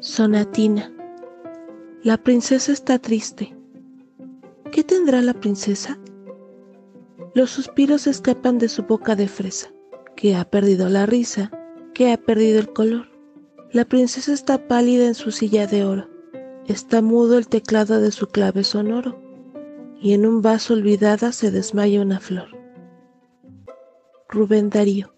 [0.00, 0.92] Sonatina.
[2.02, 3.56] La princesa está triste.
[4.70, 5.98] ¿Qué tendrá la princesa?
[7.34, 9.72] Los suspiros escapan de su boca de fresa,
[10.14, 11.50] que ha perdido la risa,
[11.94, 13.08] que ha perdido el color.
[13.72, 16.10] La princesa está pálida en su silla de oro,
[16.66, 19.18] está mudo el teclado de su clave sonoro,
[19.98, 22.48] y en un vaso olvidada se desmaya una flor.
[24.28, 25.15] Rubén Darío